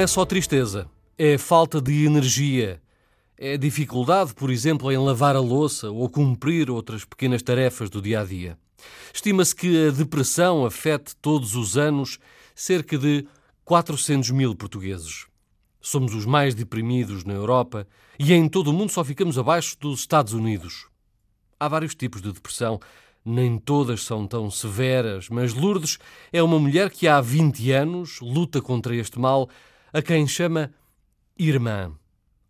[0.00, 0.88] Não é só tristeza,
[1.18, 2.80] é falta de energia.
[3.36, 8.22] É dificuldade, por exemplo, em lavar a louça ou cumprir outras pequenas tarefas do dia
[8.22, 8.56] a dia.
[9.12, 12.18] Estima-se que a depressão afete todos os anos
[12.54, 13.26] cerca de
[13.62, 15.26] 400 mil portugueses.
[15.82, 17.86] Somos os mais deprimidos na Europa
[18.18, 20.86] e em todo o mundo só ficamos abaixo dos Estados Unidos.
[21.58, 22.80] Há vários tipos de depressão,
[23.22, 25.98] nem todas são tão severas, mas Lourdes
[26.32, 29.46] é uma mulher que há 20 anos luta contra este mal,
[29.92, 30.72] a quem chama
[31.38, 31.92] irmã.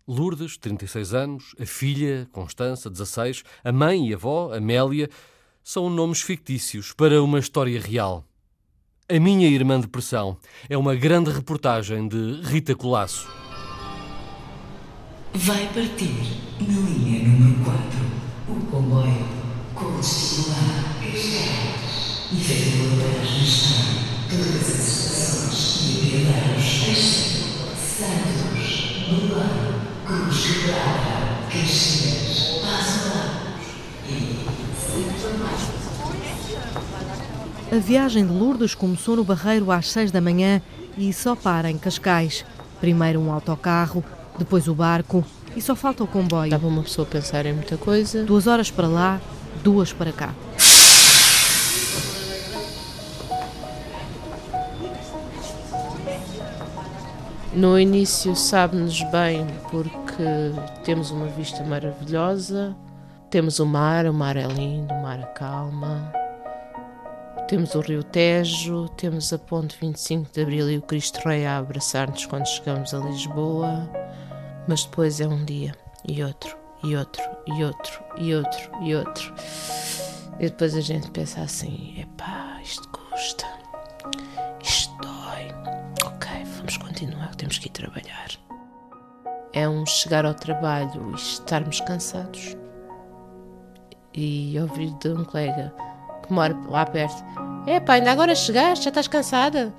[0.07, 5.09] Lourdes, 36 anos, a filha, Constança, 16, a mãe e a avó, Amélia,
[5.63, 8.25] são nomes fictícios para uma história real.
[9.09, 10.37] A Minha Irmã Depressão
[10.69, 13.29] é uma grande reportagem de Rita Colasso.
[15.35, 16.15] Vai partir
[16.61, 17.81] na linha número 4
[18.49, 19.29] o comboio
[19.75, 22.01] com destino a Cascais.
[22.33, 22.41] No
[23.43, 24.80] estado todas as
[37.73, 40.61] A viagem de Lourdes começou no Barreiro às 6 da manhã
[40.99, 42.45] e só para em Cascais.
[42.81, 44.03] Primeiro um autocarro,
[44.37, 46.51] depois o barco e só falta o comboio.
[46.51, 48.25] Dava uma pessoa a pensar em muita coisa.
[48.25, 49.21] Duas horas para lá,
[49.63, 50.35] duas para cá.
[57.53, 60.10] No início sabe-nos bem porque
[60.85, 62.77] temos uma vista maravilhosa,
[63.31, 66.13] temos o mar, o mar é lindo, o mar é calma,
[67.49, 71.59] temos o Rio Tejo, temos a Ponte 25 de Abril e o Cristo Rei a
[71.59, 73.91] abraçar-nos quando chegamos a Lisboa,
[74.69, 75.75] mas depois é um dia
[76.07, 79.35] e outro, e outro, e outro, e outro, e outro.
[80.39, 83.47] E depois a gente pensa assim: epá, isto custa,
[84.63, 85.49] isto dói.
[86.07, 88.50] Ok, vamos continuar, temos que ir trabalhar.
[89.53, 92.57] É um chegar ao trabalho e estarmos cansados.
[94.15, 95.75] E ouvir de um colega
[96.23, 97.25] que mora lá perto:
[97.67, 99.75] epá, ainda agora chegaste, já estás cansada.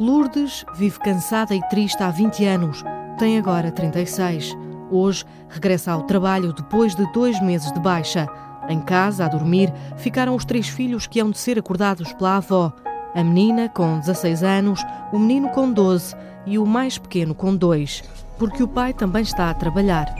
[0.00, 2.82] Lourdes vive cansada e triste há 20 anos.
[3.18, 4.56] Tem agora 36.
[4.90, 8.28] Hoje regressa ao trabalho depois de dois meses de baixa.
[8.68, 12.72] Em casa, a dormir, ficaram os três filhos que hão de ser acordados pela avó.
[13.14, 16.16] A menina com 16 anos, o menino com 12
[16.46, 18.02] e o mais pequeno com 2,
[18.38, 20.14] porque o pai também está a trabalhar.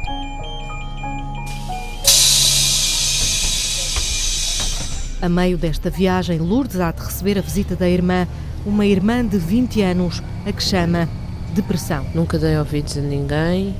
[5.20, 8.28] A meio desta viagem, Lourdes há de receber a visita da irmã,
[8.66, 11.08] uma irmã de 20 anos, a que chama
[11.54, 12.04] depressão.
[12.14, 13.74] Nunca dei ouvidos a ninguém,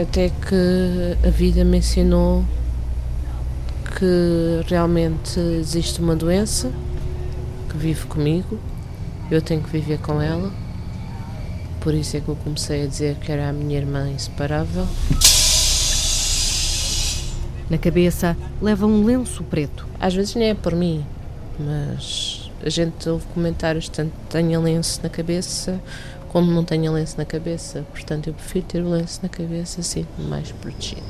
[0.00, 2.44] até que a vida me ensinou
[3.98, 6.72] que realmente existe uma doença
[7.68, 8.58] que vive comigo,
[9.30, 10.61] eu tenho que viver com ela.
[11.82, 14.86] Por isso é que eu comecei a dizer que era a minha irmã inseparável.
[17.68, 19.86] Na cabeça leva um lenço preto.
[19.98, 21.04] Às vezes nem é por mim,
[21.58, 25.80] mas a gente ouve comentários tanto tenha lenço na cabeça
[26.28, 27.84] como não tenha lenço na cabeça.
[27.90, 31.02] Portanto, eu prefiro ter o lenço na cabeça, sinto-me mais protegida.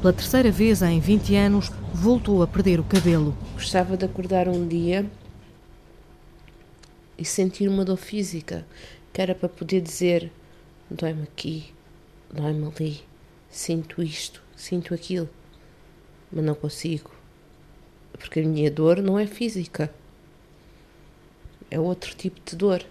[0.00, 3.34] Pela terceira vez em 20 anos, voltou a perder o cabelo.
[3.54, 5.06] Gostava de acordar um dia
[7.16, 8.66] e sentir uma dor física,
[9.12, 10.30] que era para poder dizer:
[10.90, 11.72] dói-me aqui,
[12.32, 13.00] dói-me ali,
[13.50, 15.28] sinto isto, sinto aquilo,
[16.30, 17.10] mas não consigo,
[18.12, 19.92] porque a minha dor não é física,
[21.70, 22.84] é outro tipo de dor.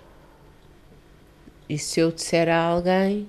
[1.70, 3.28] E se eu disser a alguém,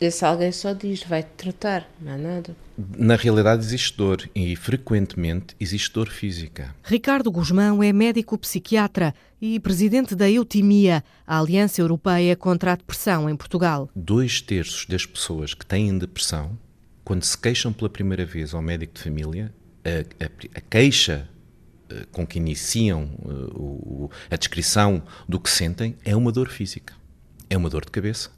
[0.00, 2.56] esse alguém só diz: vai-te tratar, não há nada.
[2.96, 6.74] Na realidade existe dor e frequentemente existe dor física.
[6.82, 13.28] Ricardo Guzmão é médico psiquiatra e presidente da Eutimia, a Aliança Europeia contra a Depressão
[13.28, 13.90] em Portugal.
[13.94, 16.58] Dois terços das pessoas que têm depressão,
[17.04, 19.52] quando se queixam pela primeira vez ao médico de família,
[19.84, 21.28] a, a, a queixa
[21.92, 26.94] eh, com que iniciam uh, o, a descrição do que sentem é uma dor física.
[27.50, 28.30] É uma dor de cabeça,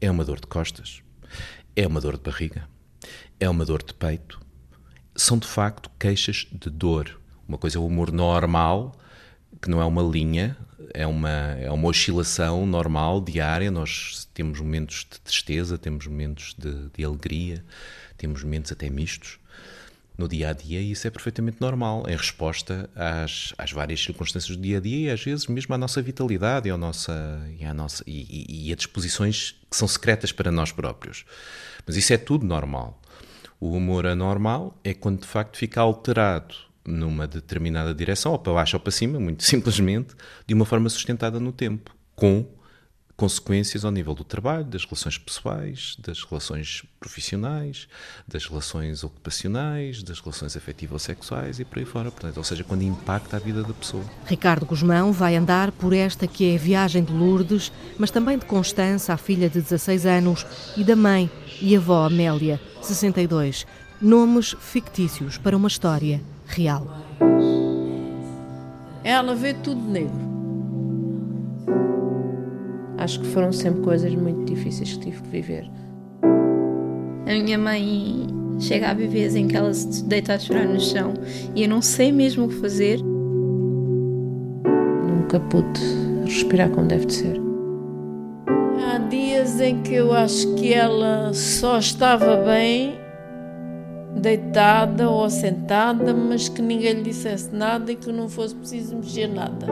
[0.00, 1.02] é uma dor de costas,
[1.76, 2.66] é uma dor de barriga,
[3.40, 4.38] é uma dor de peito.
[5.16, 7.18] São de facto queixas de dor.
[7.48, 8.94] Uma coisa é o humor normal,
[9.60, 10.56] que não é uma linha,
[10.92, 13.70] é uma, é uma oscilação normal, diária.
[13.70, 17.64] Nós temos momentos de tristeza, temos momentos de, de alegria,
[18.16, 19.40] temos momentos até mistos
[20.18, 24.54] no dia a dia e isso é perfeitamente normal em resposta às, às várias circunstâncias
[24.54, 27.64] do dia a dia e às vezes mesmo à nossa vitalidade e, ao nossa, e,
[27.64, 31.24] à nossa, e, e, e a disposições que são secretas para nós próprios.
[31.86, 33.00] Mas isso é tudo normal.
[33.60, 38.76] O humor anormal é quando de facto fica alterado numa determinada direção, ou para baixo
[38.76, 40.14] ou para cima, muito simplesmente,
[40.46, 42.46] de uma forma sustentada no tempo, com
[43.20, 47.86] consequências ao nível do trabalho, das relações pessoais, das relações profissionais,
[48.26, 52.10] das relações ocupacionais, das relações afetivo-sexuais e por aí fora.
[52.10, 54.02] Portanto, ou seja, quando impacta a vida da pessoa.
[54.24, 58.46] Ricardo Guzmão vai andar por esta que é a viagem de Lourdes, mas também de
[58.46, 61.30] Constança, a filha de 16 anos, e da mãe
[61.60, 63.66] e avó Amélia, 62.
[64.00, 66.86] Nomes fictícios para uma história real.
[69.04, 70.30] Ela vê tudo negro.
[72.98, 75.70] Acho que foram sempre coisas muito difíceis que tive que viver.
[77.26, 78.26] A minha mãe
[78.58, 81.14] chega a vezes em que ela se deita a chorar no chão
[81.54, 83.00] e eu não sei mesmo o que fazer.
[85.06, 85.80] Nunca pude
[86.24, 87.40] respirar como deve de ser.
[89.60, 92.98] Em que eu acho que ela só estava bem,
[94.16, 99.28] deitada ou sentada, mas que ninguém lhe dissesse nada e que não fosse preciso mexer
[99.28, 99.66] nada.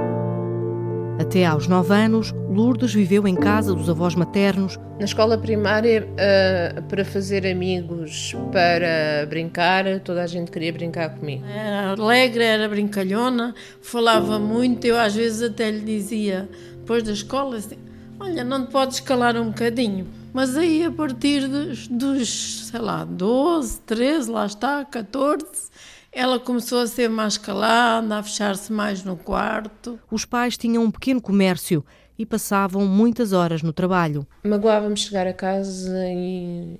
[1.19, 4.79] Até aos 9 anos, Lourdes viveu em casa dos avós maternos.
[4.99, 11.45] Na escola primária, uh, para fazer amigos, para brincar, toda a gente queria brincar comigo.
[11.47, 14.87] Era alegre, era brincalhona, falava muito.
[14.87, 16.49] Eu às vezes até lhe dizia,
[16.79, 17.77] depois da escola, assim,
[18.19, 20.07] olha, não te podes calar um bocadinho.
[20.33, 25.69] Mas aí a partir dos, dos sei lá, 12, 13, lá está, 14
[26.11, 30.01] ela começou a ser mais calada, a fechar-se mais no quarto.
[30.11, 31.85] Os pais tinham um pequeno comércio
[32.19, 34.27] e passavam muitas horas no trabalho.
[34.43, 36.79] Magoava-me chegar a casa e,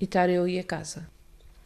[0.00, 1.08] e estar eu e a casa.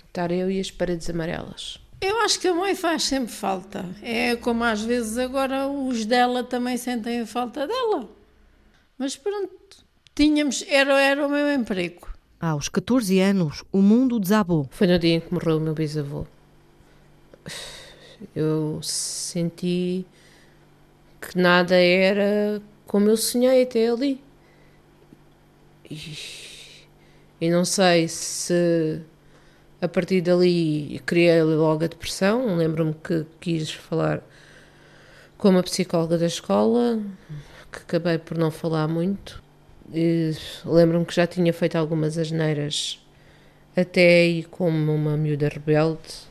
[0.07, 1.79] Estar eu e as paredes amarelas.
[2.01, 3.85] Eu acho que a mãe faz sempre falta.
[4.01, 8.09] É como às vezes agora os dela também sentem a falta dela.
[9.01, 12.09] Mas pronto, tínhamos, era, era o meu emprego.
[12.39, 14.69] Aos 14 anos, o mundo desabou.
[14.71, 16.25] Foi no dia em que morreu o meu bisavô
[18.35, 20.07] eu senti
[21.21, 24.23] que nada era como eu sonhei até ali.
[25.91, 26.17] E,
[27.41, 29.01] e não sei se
[29.81, 32.57] a partir dali criei logo a depressão.
[32.57, 34.23] Lembro-me que quis falar
[35.39, 37.01] com uma psicóloga da escola,
[37.73, 39.43] que acabei por não falar muito.
[40.65, 43.05] Lembro-me que já tinha feito algumas asneiras
[43.77, 46.31] até aí como uma miúda rebelde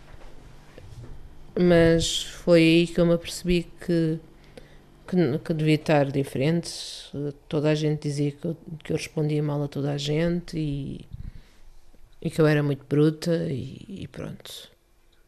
[1.59, 4.17] mas foi aí que eu me apercebi que,
[5.05, 6.71] que, que, devia estar diferente.
[7.49, 11.05] Toda a gente dizia que eu, que eu respondia mal a toda a gente e,
[12.21, 14.69] e que eu era muito bruta e, e pronto.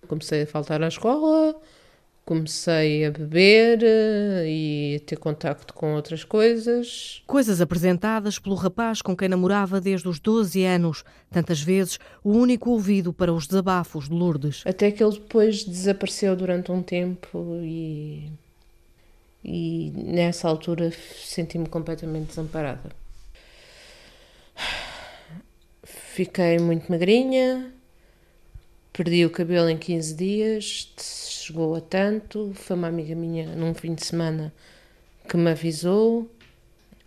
[0.07, 1.53] Comecei a faltar à escola,
[2.31, 7.21] comecei a beber eh, e a ter contacto com outras coisas.
[7.27, 12.69] Coisas apresentadas pelo rapaz com quem namorava desde os 12 anos, tantas vezes o único
[12.69, 14.63] ouvido para os desabafos de Lourdes.
[14.65, 18.31] Até que ele depois desapareceu durante um tempo e,
[19.43, 20.89] e nessa altura
[21.21, 22.91] senti-me completamente desamparada.
[25.83, 27.73] Fiquei muito magrinha,
[28.93, 30.87] perdi o cabelo em 15 dias
[31.51, 32.53] chegou a tanto.
[32.55, 34.53] Foi uma amiga minha num fim de semana
[35.27, 36.29] que me avisou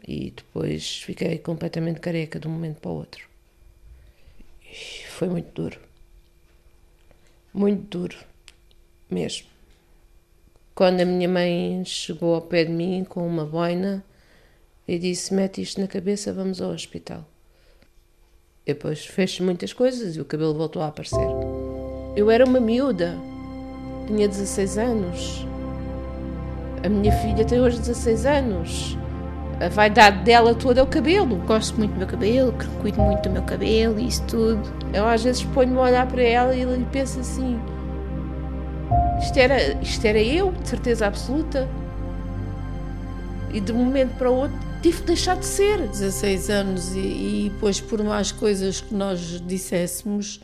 [0.07, 3.27] e depois fiquei completamente careca de um momento para o outro.
[5.09, 5.81] Foi muito duro.
[7.53, 8.19] Muito duro,
[9.09, 9.47] mesmo.
[10.75, 14.05] Quando a minha mãe chegou ao pé de mim com uma boina
[14.89, 17.25] e disse: Mete isto na cabeça, vamos ao hospital.
[18.67, 21.64] Depois fez muitas coisas e o cabelo voltou a aparecer.
[22.17, 23.19] Eu era uma miúda,
[24.07, 25.47] tinha 16 anos.
[26.85, 28.99] A minha filha tem hoje 16 anos.
[29.61, 31.37] A vaidade dela toda é o cabelo.
[31.47, 34.63] Gosto muito do meu cabelo, cuido muito do meu cabelo e isso tudo.
[34.93, 37.59] Eu às vezes ponho-me a olhar para ela e penso assim:
[39.21, 41.69] isto era, isto era eu, de certeza absoluta.
[43.53, 45.79] E de um momento para o outro tive de deixar de ser.
[45.89, 50.41] 16 anos e, e depois, por mais coisas que nós disséssemos,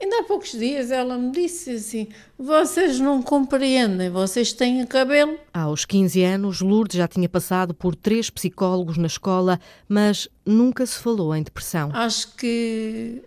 [0.00, 5.38] Ainda há poucos dias ela me disse assim: vocês não compreendem, vocês têm cabelo.
[5.52, 10.98] Aos 15 anos, Lourdes já tinha passado por três psicólogos na escola, mas nunca se
[10.98, 11.90] falou em depressão.
[11.92, 13.22] Acho que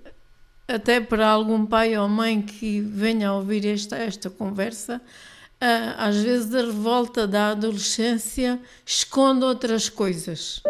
[0.66, 5.02] até para algum pai ou mãe que venha a ouvir esta, esta conversa,
[5.60, 10.64] ah, às vezes a revolta da adolescência esconde outras coisas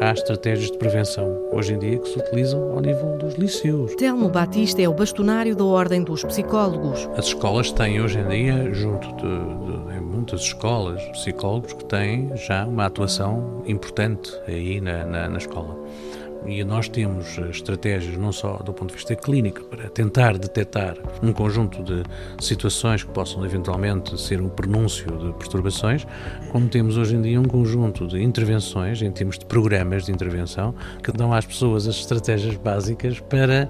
[0.00, 3.94] há estratégias de prevenção hoje em dia que se utilizam ao nível dos liceus.
[3.96, 7.08] Telmo Batista é o bastonário da Ordem dos Psicólogos.
[7.16, 12.30] As escolas têm hoje em dia, junto de, de em muitas escolas, psicólogos que têm
[12.36, 15.76] já uma atuação importante aí na, na, na escola.
[16.46, 21.32] E nós temos estratégias, não só do ponto de vista clínico, para tentar detectar um
[21.32, 22.02] conjunto de
[22.40, 26.06] situações que possam eventualmente ser um pronúncio de perturbações,
[26.50, 30.74] como temos hoje em dia um conjunto de intervenções, em termos de programas de intervenção,
[31.02, 33.68] que dão às pessoas as estratégias básicas para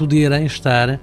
[0.00, 0.96] poderem estar a,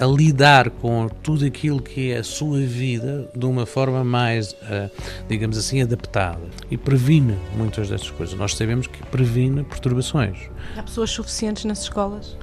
[0.00, 4.52] a, a, lidar com tudo aquilo que é a sua vida de uma forma mais,
[4.52, 4.88] uh,
[5.28, 6.38] digamos assim, adaptada
[6.70, 8.38] e previne muitas destas coisas.
[8.38, 10.38] Nós sabemos que previne perturbações.
[10.76, 12.36] Há pessoas suficientes nas escolas?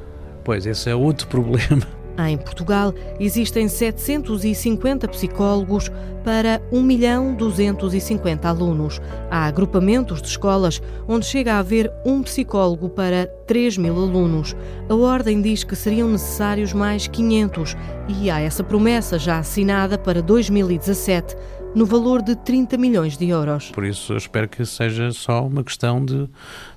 [0.44, 1.88] Pois, esse é outro problema.
[2.18, 5.92] Em Portugal, existem 750 psicólogos
[6.24, 9.00] para 1 milhão 250 alunos.
[9.30, 14.56] Há agrupamentos de escolas onde chega a haver um psicólogo para 3 mil alunos.
[14.90, 17.76] A Ordem diz que seriam necessários mais 500
[18.08, 21.36] e há essa promessa já assinada para 2017
[21.76, 23.72] no valor de 30 milhões de euros.
[23.72, 26.28] Por isso, eu espero que seja só uma questão de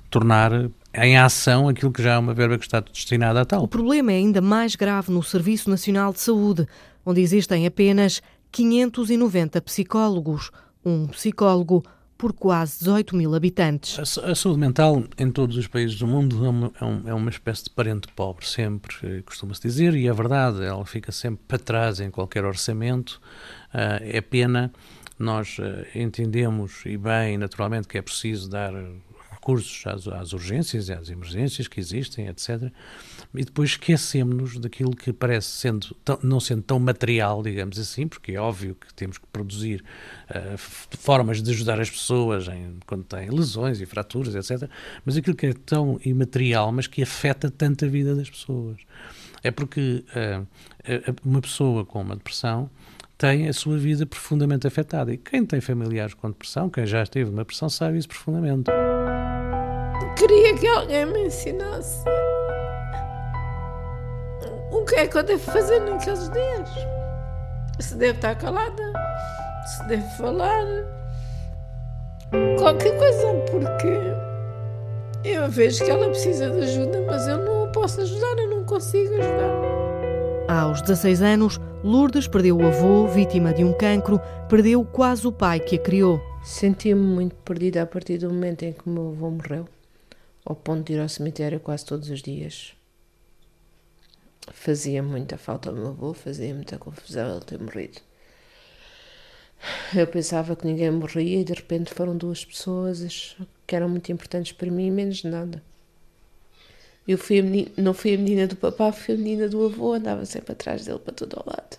[0.09, 0.51] tornar
[0.93, 3.63] em ação aquilo que já é uma verba que está destinada a tal.
[3.63, 6.67] O problema é ainda mais grave no Serviço Nacional de Saúde,
[7.05, 8.21] onde existem apenas
[8.51, 10.51] 590 psicólogos,
[10.83, 11.83] um psicólogo
[12.17, 13.97] por quase 18 mil habitantes.
[14.19, 17.63] A, saúde mental em todos os países do mundo é uma, é, é uma espécie
[17.63, 21.99] de parente pobre, sempre, eh, costuma-se dizer, e é verdade, ela fica sempre para trás
[21.99, 23.19] em qualquer orçamento.
[23.73, 24.71] Uh, é pena,
[25.17, 28.71] nós uh, entendemos, e bem, naturalmente, que é preciso dar
[29.41, 32.71] recursos às, às urgências e às emergências que existem, etc.
[33.33, 38.33] E depois esquecemos-nos daquilo que parece sendo tão, não sendo tão material, digamos assim, porque
[38.33, 39.83] é óbvio que temos que produzir
[40.29, 44.69] uh, formas de ajudar as pessoas em, quando têm lesões e fraturas, etc.
[45.03, 48.77] Mas aquilo que é tão imaterial, mas que afeta tanto a vida das pessoas.
[49.43, 50.47] É porque uh,
[51.25, 52.69] uma pessoa com uma depressão
[53.21, 55.13] tem a sua vida profundamente afetada.
[55.13, 58.71] E quem tem familiares com depressão, quem já esteve numa depressão, sabe isso profundamente.
[60.17, 62.03] Queria que alguém me ensinasse
[64.71, 66.69] o que é que eu devo fazer naqueles dias.
[67.79, 68.91] Se devo estar calada,
[69.67, 70.65] se devo falar,
[72.57, 78.01] qualquer coisa, porque eu vejo que ela precisa de ajuda, mas eu não a posso
[78.01, 79.61] ajudar, eu não consigo ajudar.
[80.47, 85.59] Aos 16 anos, Lourdes perdeu o avô, vítima de um cancro, perdeu quase o pai
[85.59, 86.21] que a criou.
[86.43, 89.67] Senti-me muito perdida a partir do momento em que o meu avô morreu
[90.45, 92.75] ao ponto de ir ao cemitério quase todos os dias.
[94.51, 97.99] Fazia muita falta ao meu avô, fazia muita confusão ele ter morrido.
[99.95, 103.35] Eu pensava que ninguém morria e de repente foram duas pessoas
[103.65, 105.63] que eram muito importantes para mim, menos nada.
[107.07, 109.93] Eu fui a menina, não fui a menina do papá, fui a menina do avô,
[109.93, 111.77] andava sempre atrás dele para todo o lado.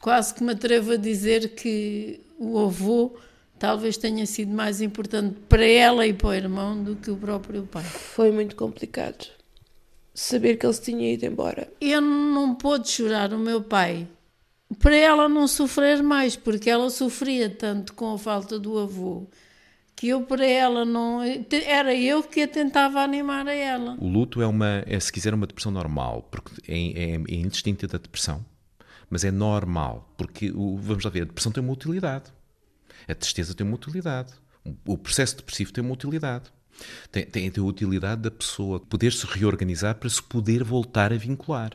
[0.00, 3.16] Quase que me atrevo a dizer que o avô
[3.58, 7.64] talvez tenha sido mais importante para ela e para o irmão do que o próprio
[7.64, 7.82] pai.
[7.84, 9.26] Foi muito complicado
[10.14, 11.68] saber que ele se tinha ido embora.
[11.80, 14.06] Eu não pude chorar o meu pai
[14.78, 19.26] para ela não sofrer mais, porque ela sofria tanto com a falta do avô
[19.96, 23.96] que eu para ela não era eu que a tentava animar a ela.
[23.98, 27.88] O luto é uma, é, se quiser, uma depressão normal, porque é, é, é indistinta
[27.88, 28.44] da depressão,
[29.08, 32.30] mas é normal, porque vamos lá ver, a depressão tem uma utilidade.
[33.08, 34.34] A tristeza tem uma utilidade.
[34.84, 36.52] O processo depressivo tem uma utilidade.
[37.10, 41.16] Tem, tem, tem a utilidade da pessoa poder se reorganizar para se poder voltar a
[41.16, 41.70] vincular.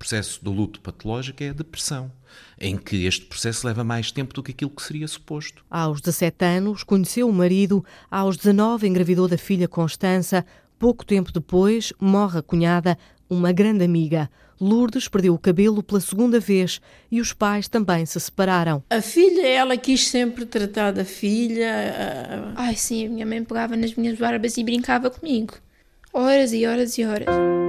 [0.00, 2.10] O processo do luto patológico é a depressão,
[2.58, 5.62] em que este processo leva mais tempo do que aquilo que seria suposto.
[5.70, 10.42] Aos 17 anos, conheceu o marido, aos 19 engravidou da filha Constança,
[10.78, 12.96] pouco tempo depois morre a cunhada,
[13.28, 14.30] uma grande amiga.
[14.58, 16.80] Lourdes perdeu o cabelo pela segunda vez
[17.10, 18.82] e os pais também se separaram.
[18.88, 22.54] A filha, ela quis sempre tratar da filha.
[22.56, 25.58] Ai, sim, a minha mãe pegava nas minhas barbas e brincava comigo.
[26.10, 27.59] Horas e horas e horas.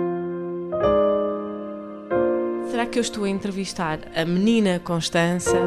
[2.91, 5.57] Que eu estou a entrevistar a menina Constança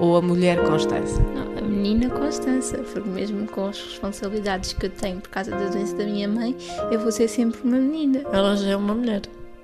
[0.00, 1.22] ou a mulher Constança?
[1.32, 5.68] Não, a menina Constança, porque mesmo com as responsabilidades que eu tenho por causa da
[5.68, 6.56] doença da minha mãe,
[6.90, 8.24] eu vou ser sempre uma menina.
[8.32, 9.22] Ela já é uma mulher.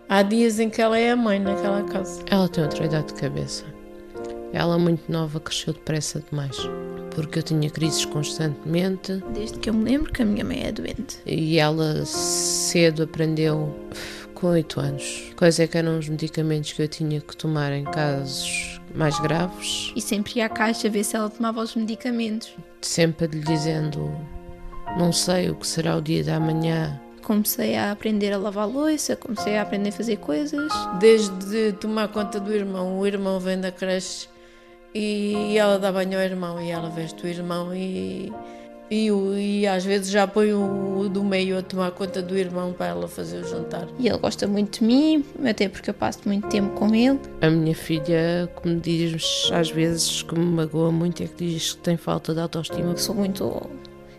[0.08, 2.22] Há dias em que ela é a mãe naquela casa.
[2.26, 3.64] Ela tem outra idade de cabeça.
[4.52, 6.56] Ela, muito nova, cresceu depressa demais.
[7.12, 9.20] Porque eu tinha crises constantemente.
[9.34, 11.18] Desde que eu me lembro que a minha mãe é doente.
[11.26, 13.74] E ela cedo aprendeu
[14.40, 15.32] com 8 anos.
[15.36, 19.92] Quais é que eram os medicamentos que eu tinha que tomar em casos mais graves.
[19.94, 22.54] E sempre ia à caixa ver se ela tomava os medicamentos.
[22.80, 24.10] Sempre lhe dizendo:
[24.98, 29.16] Não sei o que será o dia da manhã, comecei a aprender a lavar louça,
[29.16, 30.72] comecei a aprender a fazer coisas.
[30.98, 34.28] Desde tomar conta do irmão, o irmão vem da creche
[34.94, 38.32] e ela dá banho ao irmão e ela veste o irmão e
[38.90, 42.86] E, e às vezes já põe o do meio a tomar conta do irmão para
[42.86, 43.86] ela fazer o jantar.
[43.98, 47.20] E ele gosta muito de mim, até porque eu passo muito tempo com ele.
[47.40, 51.82] A minha filha, como diz às vezes, que me magoa muito, é que diz que
[51.82, 52.96] tem falta de autoestima.
[52.96, 53.70] Sou muito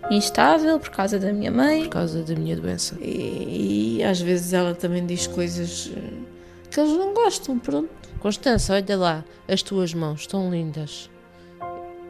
[0.10, 1.84] instável por causa da minha mãe.
[1.84, 2.98] Por causa da minha doença.
[3.02, 6.00] E, e às vezes ela também diz coisas eh,
[6.70, 7.90] que eles não gostam, pronto.
[8.20, 11.10] Constança, olha lá, as tuas mãos estão lindas.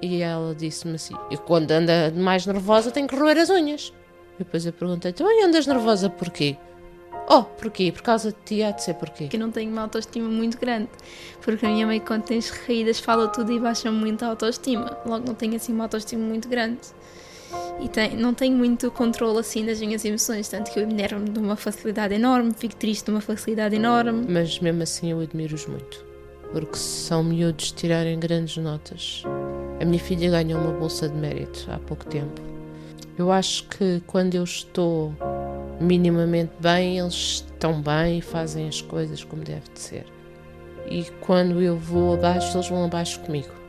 [0.01, 3.93] E ela disse-me assim: e quando anda mais nervosa, tem que roer as unhas.
[4.35, 6.57] E depois eu perguntei: tu andas nervosa porquê?
[7.29, 7.91] Oh, porquê?
[7.91, 9.27] Por causa de ti, há de ser porquê?
[9.27, 10.89] Que eu não tenho uma autoestima muito grande.
[11.41, 14.97] Porque a minha mãe, quando tem recaídas, fala tudo e baixa muito a autoestima.
[15.05, 16.79] Logo, não tenho assim uma autoestima muito grande.
[17.79, 20.49] E tem, não tenho muito controle assim das minhas emoções.
[20.49, 24.25] Tanto que eu enervo-me de uma facilidade enorme, fico triste de uma facilidade enorme.
[24.27, 26.03] Mas mesmo assim, eu admiro-os muito.
[26.51, 29.23] Porque são miúdos tirarem grandes notas.
[29.81, 32.39] A minha filha ganhou uma bolsa de mérito há pouco tempo.
[33.17, 35.11] Eu acho que quando eu estou
[35.79, 40.05] minimamente bem, eles estão bem e fazem as coisas como deve de ser.
[40.87, 43.60] E quando eu vou abaixo, eles vão abaixo comigo.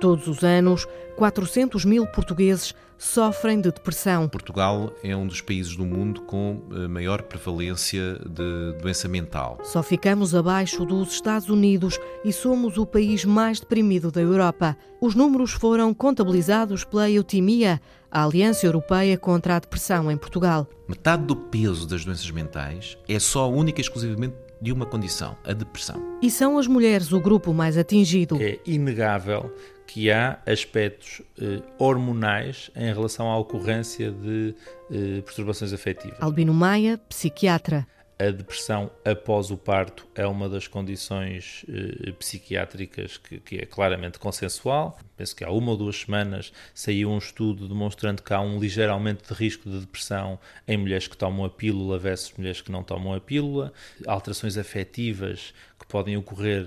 [0.00, 0.86] Todos os anos,
[1.16, 4.28] 400 mil portugueses sofrem de depressão.
[4.28, 9.58] Portugal é um dos países do mundo com eh, maior prevalência de doença mental.
[9.62, 14.76] Só ficamos abaixo dos Estados Unidos e somos o país mais deprimido da Europa.
[15.00, 20.66] Os números foram contabilizados pela Eutimia, a Aliança Europeia contra a Depressão em Portugal.
[20.88, 25.52] Metade do peso das doenças mentais é só única e exclusivamente de uma condição, a
[25.52, 26.00] depressão.
[26.22, 28.38] E são as mulheres o grupo mais atingido.
[28.40, 29.52] É inegável
[29.86, 34.54] que há aspectos eh, hormonais em relação à ocorrência de
[34.90, 36.18] eh, perturbações afetivas.
[36.20, 37.86] Albino Maia, psiquiatra.
[38.18, 44.18] A depressão após o parto é uma das condições eh, psiquiátricas que, que, é claramente
[44.18, 44.98] consensual.
[45.16, 48.92] Penso que há uma ou duas semanas saiu um estudo demonstrando que há um ligeiro
[48.92, 52.82] aumento de risco de depressão em mulheres que tomam a pílula versus mulheres que não
[52.82, 53.72] tomam a pílula.
[54.06, 56.66] Alterações afetivas que podem ocorrer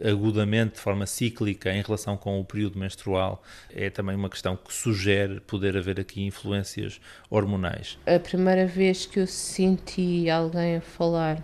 [0.00, 4.56] eh, agudamente, de forma cíclica, em relação com o período menstrual, é também uma questão
[4.56, 7.98] que sugere poder haver aqui influências hormonais.
[8.06, 11.42] A primeira vez que eu senti alguém falar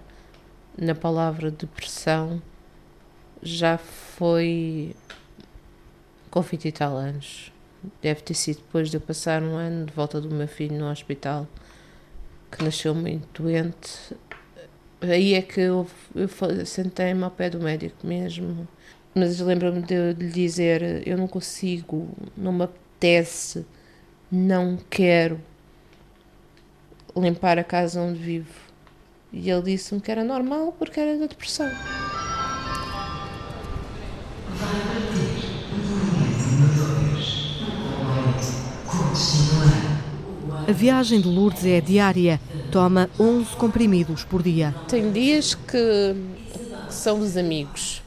[0.76, 2.42] na palavra depressão
[3.42, 4.94] já foi
[6.32, 7.52] com 20 e tal anos.
[8.02, 10.90] Deve ter sido depois de eu passar um ano de volta do meu filho no
[10.90, 11.46] hospital,
[12.50, 14.16] que nasceu muito doente
[15.10, 16.28] aí é que eu, eu
[16.66, 18.66] sentei-me ao pé do médico mesmo.
[19.14, 23.66] Mas lembro-me de, de lhe dizer: eu não consigo, não me apetece,
[24.30, 25.40] não quero
[27.16, 28.72] limpar a casa onde vivo.
[29.32, 31.70] E ele disse-me que era normal porque era da depressão.
[40.68, 42.40] A viagem de Lourdes é diária.
[42.70, 44.74] Toma 11 comprimidos por dia.
[44.86, 46.14] Tem dias que
[46.88, 48.00] são dos amigos.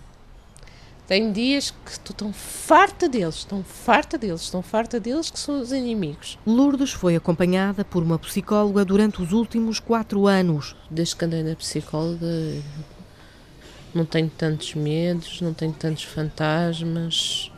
[1.05, 5.59] Tem dias que estou tão farta deles, tão farta deles, tão farta deles que são
[5.59, 6.39] os inimigos.
[6.47, 10.75] Lourdes foi acompanhada por uma psicóloga durante os últimos quatro anos.
[10.89, 12.25] Desde que andei na psicóloga,
[13.93, 17.51] não tenho tantos medos, não tenho tantos fantasmas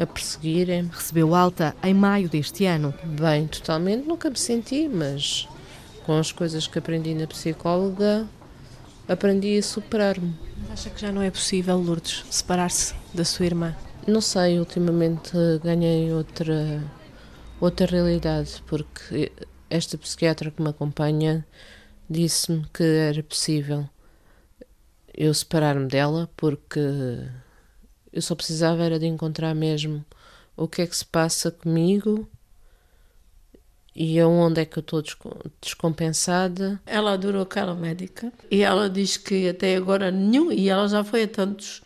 [0.00, 0.88] a perseguirem.
[0.90, 2.94] Recebeu alta em maio deste ano.
[3.04, 5.46] Bem, totalmente nunca me senti, mas
[6.04, 8.26] com as coisas que aprendi na psicóloga,
[9.06, 10.34] aprendi a superar-me.
[10.72, 13.76] Acha que já não é possível, Lourdes, separar-se da sua irmã?
[14.06, 15.32] Não sei, ultimamente
[15.62, 16.82] ganhei outra,
[17.60, 19.30] outra realidade, porque
[19.68, 21.46] esta psiquiatra que me acompanha
[22.08, 23.88] disse-me que era possível
[25.14, 26.80] eu separar-me dela, porque
[28.12, 30.04] eu só precisava era de encontrar mesmo
[30.56, 32.28] o que é que se passa comigo
[33.94, 35.02] e aonde é que eu estou
[35.60, 36.80] descompensada?
[36.86, 41.24] Ela adorou aquela médica e ela diz que até agora nenhum, e ela já foi
[41.24, 41.82] a tantos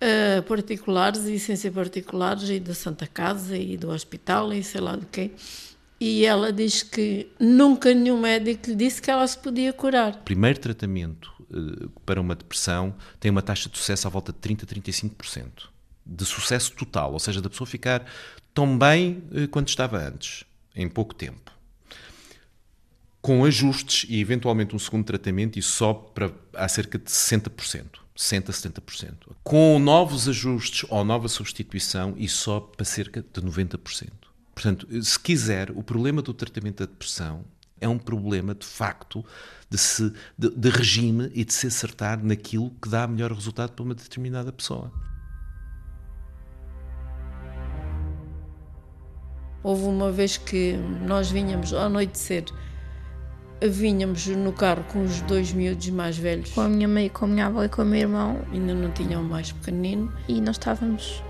[0.00, 4.80] uh, particulares e sem ser particulares, e da Santa Casa e do hospital e sei
[4.80, 5.32] lá do quê.
[6.00, 10.14] E ela diz que nunca nenhum médico lhe disse que ela se podia curar.
[10.14, 11.30] O primeiro tratamento
[12.04, 15.68] para uma depressão tem uma taxa de sucesso à volta de 30 a 35%.
[16.04, 18.04] De sucesso total, ou seja, da pessoa ficar
[18.54, 21.52] tão bem uh, quanto estava antes em pouco tempo.
[23.20, 28.00] Com ajustes e eventualmente um segundo tratamento, isso sobe para a cerca de 60%.
[28.16, 29.14] 60, 70%.
[29.42, 34.08] Com novos ajustes ou nova substituição, isso sobe para cerca de 90%.
[34.54, 37.44] Portanto, se quiser, o problema do tratamento da depressão
[37.80, 39.24] é um problema de facto
[39.68, 43.84] de, se, de, de regime e de se acertar naquilo que dá melhor resultado para
[43.84, 44.92] uma determinada pessoa.
[49.62, 50.74] Houve uma vez que
[51.06, 52.44] nós vinhamos ao anoitecer,
[53.62, 56.50] vinhamos no carro com os dois miúdos mais velhos.
[56.52, 58.42] Com a minha mãe, com a minha avó e com o meu irmão.
[58.52, 60.10] Ainda não tinham mais pequenino.
[60.26, 61.22] E nós estávamos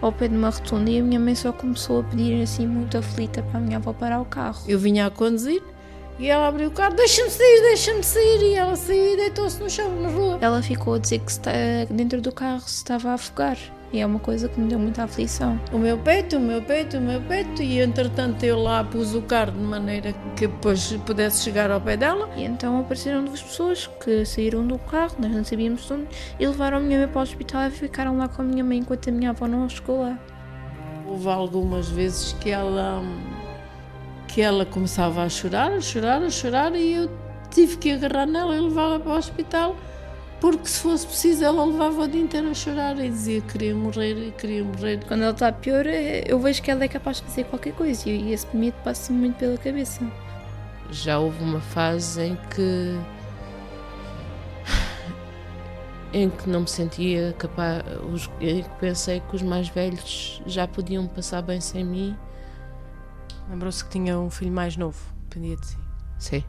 [0.00, 2.96] ao pé de uma rotunda e a minha mãe só começou a pedir assim muito
[2.96, 4.62] aflita para a minha avó parar o carro.
[4.66, 5.62] Eu vinha a conduzir
[6.18, 8.42] e ela abriu o carro, deixa-me sair, deixa-me sair.
[8.42, 10.38] E ela saiu e deitou-se no chão, na rua.
[10.40, 13.56] Ela ficou a dizer que dentro do carro se estava a afogar.
[13.90, 15.58] E é uma coisa que me deu muita aflição.
[15.72, 17.62] O meu peito, o meu peito, o meu peito.
[17.62, 21.96] E entretanto eu lá pus o carro de maneira que depois pudesse chegar ao pé
[21.96, 22.28] dela.
[22.36, 26.46] E então apareceram duas pessoas que saíram do carro, nós não sabíamos de onde, e
[26.46, 29.08] levaram a minha mãe para o hospital e ficaram lá com a minha mãe enquanto
[29.08, 30.18] a minha avó não chegou lá.
[31.06, 33.02] Houve algumas vezes que ela
[34.26, 37.10] que ela começava a chorar, a chorar, a chorar e eu
[37.50, 39.74] tive que agarrar nela e levá-la para o hospital
[40.40, 43.74] porque se fosse preciso ela levava o dia inteiro a chorar e dizia que queria
[43.74, 45.04] morrer e queria morrer.
[45.06, 48.32] Quando ela está pior, eu vejo que ela é capaz de fazer qualquer coisa e
[48.32, 50.00] esse medo passa-me muito pela cabeça.
[50.90, 52.98] Já houve uma fase em que
[56.12, 57.82] em que não me sentia capaz,
[58.40, 62.16] em que pensei que os mais velhos já podiam passar bem sem mim.
[63.50, 65.78] Lembrou-se que tinha um filho mais novo, dependia de si.
[66.18, 66.44] Sim.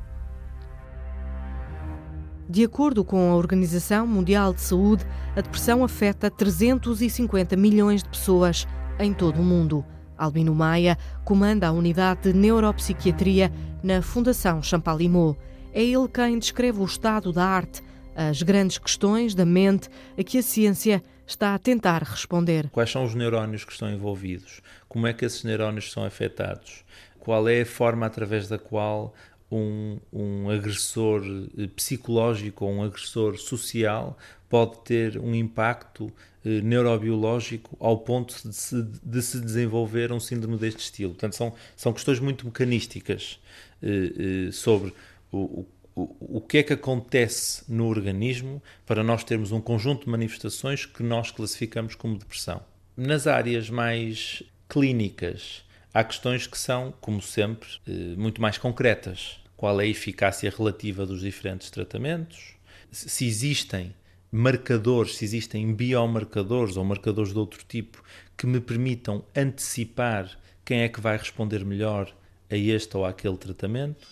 [2.50, 8.68] De acordo com a Organização Mundial de Saúde, a depressão afeta 350 milhões de pessoas
[8.98, 9.86] em todo o mundo.
[10.18, 13.52] Albino Maia comanda a unidade de neuropsiquiatria
[13.84, 15.38] na Fundação Champalimau.
[15.72, 17.84] É ele quem descreve o estado da arte,
[18.16, 22.68] as grandes questões da mente a que a ciência está a tentar responder.
[22.72, 24.60] Quais são os neurónios que estão envolvidos?
[24.88, 26.84] Como é que esses neurónios são afetados?
[27.20, 29.14] Qual é a forma através da qual
[29.52, 31.24] um, um agressor
[31.58, 36.12] eh, psicológico ou um agressor social pode ter um impacto
[36.44, 41.12] eh, neurobiológico ao ponto de se, de se, desenvolver um síndrome deste estilo.
[41.12, 43.40] Portanto, são, são questões muito mecanísticas
[43.84, 44.94] eh, eh, sobre
[45.32, 50.10] o, o, o que é que acontece no organismo para nós termos um conjunto de
[50.10, 52.62] manifestações que nós classificamos como depressão.
[52.96, 59.40] Nas áreas mais clínicas, há questões que são, como sempre, eh, muito mais concretas.
[59.56, 62.56] Qual é a eficácia relativa dos diferentes tratamentos?
[62.92, 63.94] Se existem
[64.32, 68.04] marcadores, se existem biomarcadores ou marcadores de outro tipo
[68.38, 70.30] que me permitam antecipar
[70.64, 72.14] quem é que vai responder melhor
[72.50, 74.08] a este ou àquele tratamento.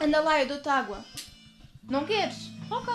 [0.00, 1.04] Anda lá, eu dou-te água.
[1.88, 2.50] Não queres?
[2.70, 2.92] Ok.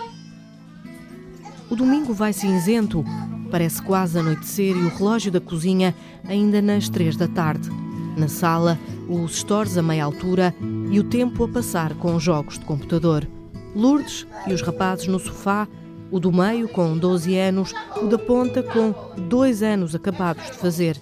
[1.69, 3.03] O domingo vai cinzento.
[3.49, 5.95] Parece quase anoitecer e o relógio da cozinha
[6.27, 7.69] ainda nas três da tarde.
[8.17, 10.53] Na sala, os stores a meia altura
[10.91, 13.27] e o tempo a passar com jogos de computador.
[13.75, 15.67] Lourdes e os rapazes no sofá,
[16.09, 18.93] o do meio com 12 anos, o da ponta com
[19.27, 20.97] dois anos acabados de fazer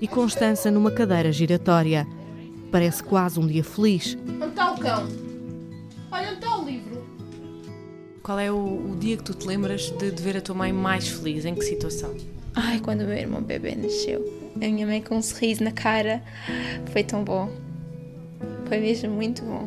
[0.00, 2.06] e Constança numa cadeira giratória.
[2.70, 4.16] Parece quase um dia feliz.
[4.36, 5.08] Onde está o cão?
[6.10, 6.89] Olha, onde está o livro?
[8.30, 10.72] Qual é o, o, dia que tu te lembras de, de ver a tua mãe
[10.72, 11.44] mais feliz?
[11.44, 12.14] Em que situação?
[12.54, 14.24] Ai, quando o meu irmão bebê nasceu.
[14.54, 16.22] A minha mãe com um sorriso na cara.
[16.92, 17.50] Foi tão bom.
[18.66, 19.66] Foi mesmo muito bom.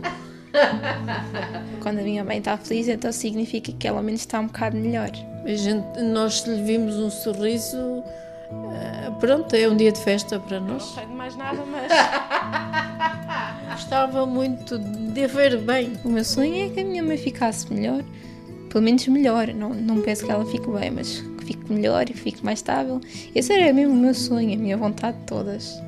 [1.83, 4.77] Quando a minha mãe está feliz, então significa que ela ao menos está um bocado
[4.77, 5.11] melhor.
[5.43, 7.77] A gente, nós lhe vimos um sorriso.
[7.77, 10.87] Uh, pronto, é um dia de festa para nós.
[10.87, 11.91] Não tenho mais nada, mas.
[13.75, 15.97] Gostava muito de ver bem.
[16.05, 18.01] O meu sonho é que a minha mãe ficasse melhor.
[18.73, 19.49] Pelo menos melhor.
[19.49, 22.99] Não, não peço que ela fique bem, mas que fique melhor e fique mais estável.
[23.35, 25.79] Esse era mesmo o meu sonho, a minha vontade de todas.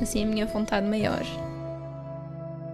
[0.00, 1.22] Assim, a minha vontade maior.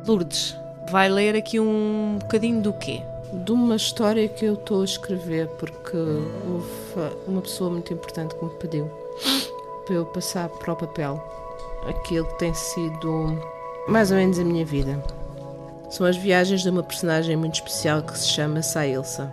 [0.07, 0.57] Lourdes,
[0.93, 3.03] vai ler aqui um bocadinho do quê?
[3.33, 8.45] De uma história que eu estou a escrever, porque houve uma pessoa muito importante que
[8.45, 8.89] me pediu
[9.87, 11.21] para eu passar para o papel
[11.89, 13.37] aquilo que tem sido
[13.89, 15.03] mais ou menos a minha vida.
[15.91, 19.33] São as viagens de uma personagem muito especial que se chama Sailsa.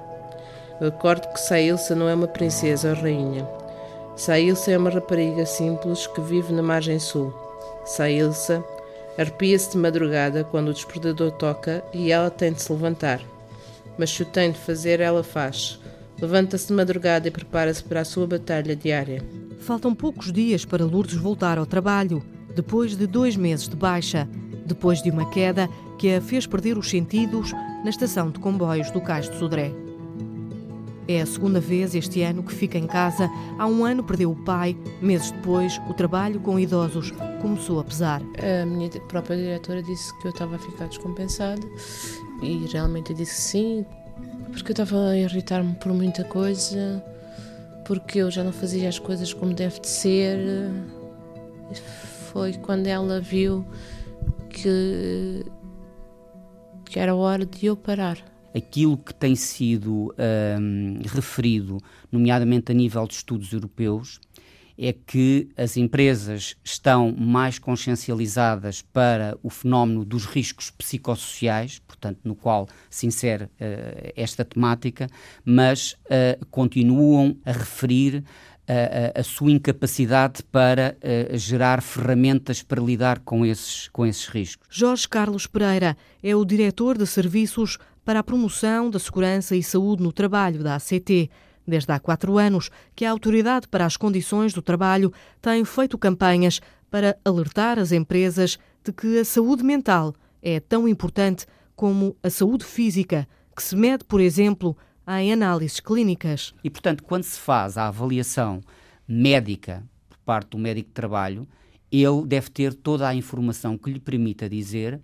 [0.79, 3.47] Eu acordo que Sailsa não é uma princesa ou rainha.
[4.15, 7.33] Sailsa é uma rapariga simples que vive na margem sul.
[7.85, 8.63] Sailsa
[9.17, 13.21] arrepia-se de madrugada quando o despertador toca e ela tem de se levantar.
[13.97, 15.79] Mas se o tem de fazer, ela faz.
[16.21, 19.23] Levanta-se de madrugada e prepara-se para a sua batalha diária.
[19.59, 22.23] Faltam poucos dias para Lourdes voltar ao trabalho,
[22.55, 24.27] depois de dois meses de baixa,
[24.65, 25.69] depois de uma queda
[26.01, 27.51] que a fez perder os sentidos
[27.83, 29.71] na estação de comboios do Cais de Sodré.
[31.07, 33.29] É a segunda vez este ano que fica em casa.
[33.59, 34.75] Há um ano perdeu o pai.
[34.99, 38.19] Meses depois, o trabalho com idosos começou a pesar.
[38.39, 41.61] A minha própria diretora disse que eu estava a ficar descompensada
[42.41, 43.85] e realmente eu disse sim,
[44.51, 47.03] porque eu estava a irritar-me por muita coisa,
[47.85, 50.71] porque eu já não fazia as coisas como deve de ser
[52.31, 53.63] foi quando ela viu
[54.49, 55.45] que,
[56.91, 58.17] que era hora de eu parar.
[58.53, 60.13] Aquilo que tem sido
[60.59, 61.77] hum, referido,
[62.11, 64.19] nomeadamente a nível de estudos europeus,
[64.77, 72.35] é que as empresas estão mais consciencializadas para o fenómeno dos riscos psicossociais, portanto, no
[72.35, 73.49] qual se insere uh,
[74.13, 75.07] esta temática,
[75.45, 78.23] mas uh, continuam a referir
[78.71, 84.65] a, a, sua incapacidade para uh, gerar ferramentas para lidar com esses, com esses riscos.
[84.69, 90.01] Jorge Carlos Pereira é o diretor de serviços para a promoção da segurança e saúde
[90.01, 91.29] no trabalho da ACT.
[91.67, 96.61] Desde há quatro anos que a Autoridade para as Condições do Trabalho tem feito campanhas
[96.89, 102.63] para alertar as empresas de que a saúde mental é tão importante como a saúde
[102.63, 104.77] física, que se mede, por exemplo,
[105.19, 106.53] em análises clínicas.
[106.63, 108.61] E, portanto, quando se faz a avaliação
[109.07, 111.47] médica por parte do médico de trabalho,
[111.91, 115.01] ele deve ter toda a informação que lhe permita dizer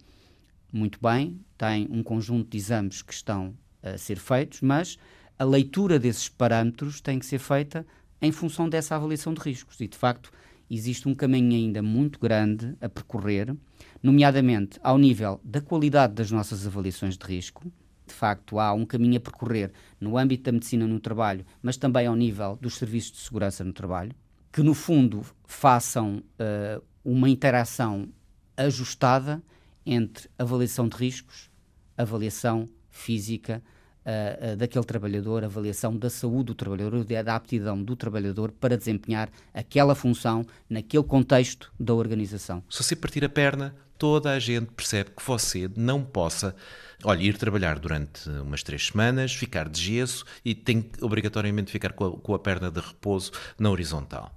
[0.72, 4.98] muito bem, tem um conjunto de exames que estão a ser feitos, mas
[5.40, 7.86] a leitura desses parâmetros tem que ser feita
[8.22, 9.80] em função dessa avaliação de riscos.
[9.80, 10.32] E, de facto,
[10.70, 13.56] existe um caminho ainda muito grande a percorrer,
[14.04, 17.72] nomeadamente ao nível da qualidade das nossas avaliações de risco.
[18.08, 22.08] De facto, há um caminho a percorrer no âmbito da medicina no trabalho, mas também
[22.08, 24.16] ao nível dos serviços de segurança no trabalho,
[24.52, 28.10] que no fundo façam uh, uma interação
[28.56, 29.42] ajustada
[29.86, 31.52] entre avaliação de riscos,
[31.98, 33.62] avaliação física,
[34.08, 39.94] uh, daquele trabalhador, avaliação da saúde do trabalhador, da aptidão do trabalhador para desempenhar aquela
[39.94, 42.64] função naquele contexto da organização.
[42.70, 46.56] Se você partir a perna, toda a gente percebe que você não possa
[47.04, 51.94] olha, ir trabalhar durante umas três semanas, ficar de gesso e tem que obrigatoriamente ficar
[51.94, 54.36] com a, com a perna de repouso na horizontal.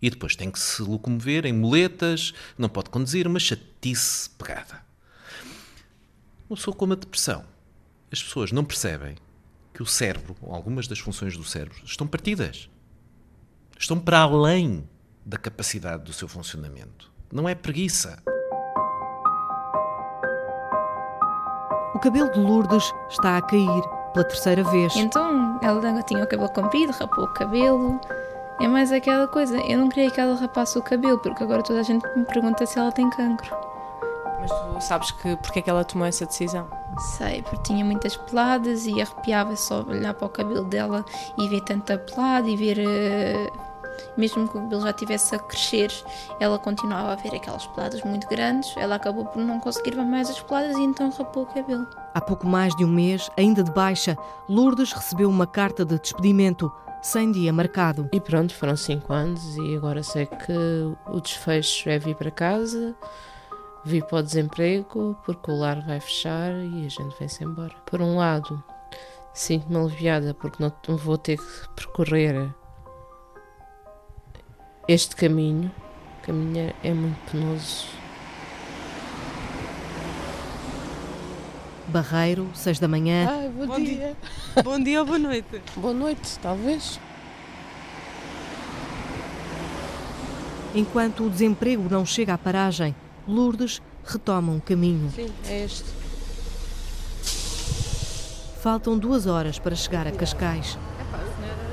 [0.00, 4.86] E depois tem que se locomover em muletas, não pode conduzir, uma chatice pegada.
[6.48, 7.44] Uma pessoa com uma depressão
[8.10, 9.16] as pessoas não percebem
[9.72, 12.70] que o cérebro, algumas das funções do cérebro, estão partidas.
[13.78, 14.88] Estão para além
[15.24, 17.12] da capacidade do seu funcionamento.
[17.30, 18.22] Não é preguiça.
[21.98, 23.82] O cabelo de Lourdes está a cair
[24.12, 24.94] pela terceira vez.
[24.94, 28.00] Então ela tinha o cabelo comprido, rapou o cabelo.
[28.60, 29.58] É mais aquela coisa.
[29.62, 32.64] Eu não queria que ela rapasse o cabelo, porque agora toda a gente me pergunta
[32.66, 33.52] se ela tem cancro.
[34.40, 36.68] Mas tu sabes que porque é que ela tomou essa decisão?
[37.16, 41.04] Sei, porque tinha muitas peladas e arrepiava só olhar para o cabelo dela
[41.36, 42.78] e ver tanta pelada e ver.
[42.78, 43.67] Uh,
[44.16, 45.92] mesmo que o cabelo já estivesse a crescer,
[46.40, 48.74] ela continuava a ver aquelas peladas muito grandes.
[48.76, 51.86] Ela acabou por não conseguir ver mais as peladas e então rapou o cabelo.
[52.14, 54.16] Há pouco mais de um mês, ainda de baixa,
[54.48, 58.08] Lourdes recebeu uma carta de despedimento sem dia marcado.
[58.12, 60.52] E pronto, foram cinco anos e agora sei que
[61.06, 62.96] o desfecho é vir para casa
[63.84, 67.74] vir para o desemprego porque o lar vai fechar e a gente vai-se embora.
[67.86, 68.62] Por um lado,
[69.32, 72.54] sinto-me aliviada porque não vou ter que percorrer
[74.88, 75.70] este caminho.
[76.22, 77.86] Caminhar é muito penoso.
[81.88, 83.28] Barreiro, 6 da manhã.
[83.30, 83.86] Ai, bom, bom dia.
[83.86, 84.16] dia.
[84.64, 85.62] bom dia ou boa noite?
[85.76, 86.98] Boa noite, talvez.
[90.74, 92.94] Enquanto o desemprego não chega à paragem,
[93.26, 95.10] Lourdes retoma um caminho.
[95.10, 95.84] Sim, é este.
[98.60, 100.76] Faltam duas horas para chegar a Cascais.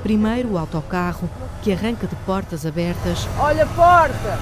[0.06, 1.28] Primeiro o autocarro,
[1.64, 3.26] que arranca de portas abertas.
[3.40, 4.38] Olha a porta!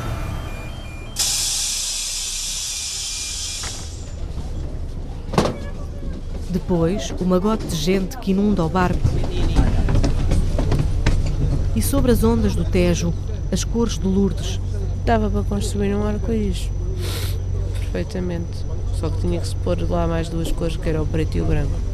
[6.51, 9.09] Depois, o magote de gente que inunda o barco.
[11.75, 13.15] E sobre as ondas do Tejo,
[13.51, 14.61] as cores de Lourdes.
[15.07, 16.69] Dava para construir um arco-íris
[17.81, 18.67] perfeitamente.
[19.01, 21.41] Só que tinha que se pôr lá mais duas cores, que era o preto e
[21.41, 21.94] o branco.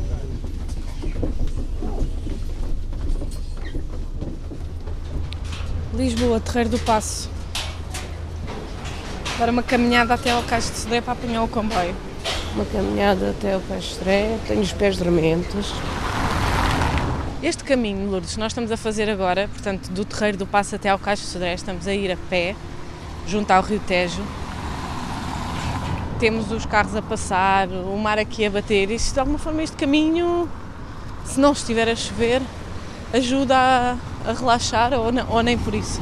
[6.01, 7.29] Lisboa, Terreiro do Passo.
[9.37, 11.95] Para uma caminhada até ao Cais de Sodré para apanhar o comboio.
[12.55, 15.75] Uma caminhada até ao Cais de Sodré, tenho os pés dormentes.
[17.43, 20.99] Este caminho, Lourdes, nós estamos a fazer agora, portanto, do Terreiro do Passo até ao
[20.99, 22.57] Cais de Sodré, estamos a ir a pé,
[23.27, 24.23] junto ao Rio Tejo,
[26.19, 28.91] temos os carros a passar, o mar aqui a bater.
[28.91, 30.49] Isto, de alguma forma, este caminho,
[31.27, 32.41] se não estiver a chover,
[33.13, 36.01] ajuda a, a relaxar ou, não, ou nem por isso?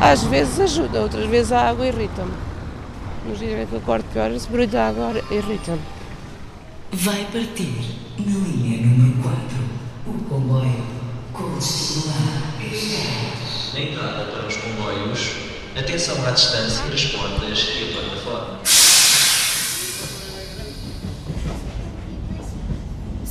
[0.00, 2.32] Às vezes ajuda, outras vezes a água irrita-me.
[3.26, 5.82] Nos dias que eu acordo pior, esse barulho da água irrita-me.
[6.92, 9.38] Vai partir na linha número 4
[10.06, 10.86] o comboio
[11.32, 13.72] com destino a Cascais.
[13.74, 15.32] Na entrada para os comboios,
[15.78, 18.58] atenção à distância das portas e a plataforma.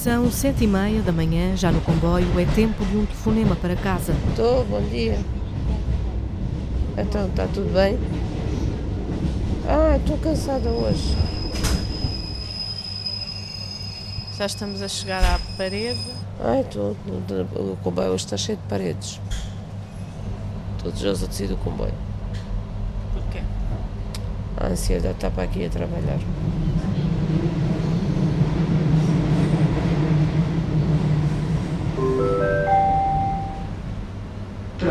[0.07, 3.75] São sete e meia da manhã, já no comboio, é tempo de um telefonema para
[3.75, 4.13] casa.
[4.29, 5.19] Estou, bom dia.
[6.97, 7.99] Então, está tudo bem?
[9.67, 11.13] Ah, estou cansada hoje.
[14.37, 15.99] Já estamos a chegar à parede.
[16.39, 16.95] Ai, estou.
[17.53, 19.19] O comboio hoje está cheio de paredes.
[20.77, 21.93] Estou desejosa de sair do comboio.
[23.11, 23.41] Porquê?
[24.55, 26.19] A ansiedade está para aqui a trabalhar.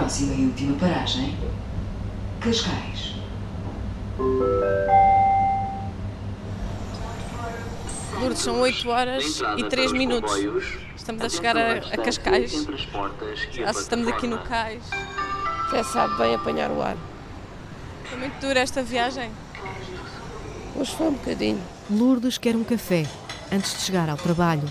[0.07, 1.37] Próxima e última paragem.
[2.41, 3.17] Cascais.
[8.21, 10.33] Lourdes, são 8 horas e 3 minutos.
[10.95, 12.69] Estamos a chegar a, a Cascais.
[13.51, 14.85] Já estamos aqui no cais.
[15.73, 16.97] Já sabe bem apanhar o ar.
[18.05, 19.29] Foi muito dura esta viagem.
[20.77, 21.61] Hoje foi um bocadinho.
[21.91, 23.09] Lourdes quer um café
[23.51, 24.71] antes de chegar ao trabalho.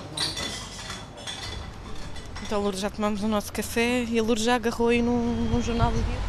[2.46, 5.64] Então, Lourdes, já tomamos o nosso café e a Lourdes já agarrou aí num, num
[5.64, 6.20] jornal do dia.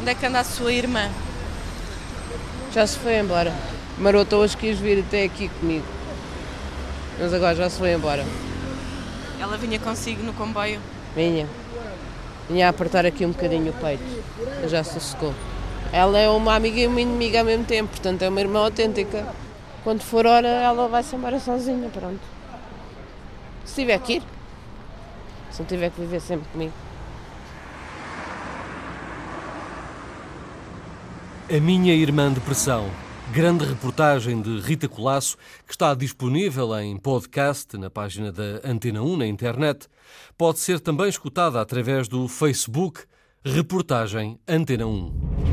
[0.00, 1.10] Onde é que anda a sua irmã?
[2.72, 3.52] Já se foi embora.
[3.98, 5.84] Marota hoje quis vir até aqui comigo.
[7.18, 8.24] Mas agora já se foi embora.
[9.40, 10.80] Ela vinha consigo no comboio.
[11.16, 11.48] Vinha.
[12.48, 14.22] Vinha a apertar aqui um bocadinho o peito.
[14.62, 15.34] Mas já se secou.
[15.92, 19.26] Ela é uma amiga e uma inimiga ao mesmo tempo, portanto é uma irmã autêntica.
[19.82, 22.35] Quando for hora, ela vai-se embora sozinha, pronto.
[23.66, 24.22] Se tiver que ir.
[25.50, 26.72] Se não tiver que viver sempre comigo.
[31.50, 32.90] A Minha Irmã Depressão.
[33.32, 39.16] Grande reportagem de Rita Colasso que está disponível em podcast na página da Antena 1
[39.16, 39.88] na internet.
[40.38, 43.02] Pode ser também escutada através do Facebook
[43.44, 45.45] Reportagem Antena 1.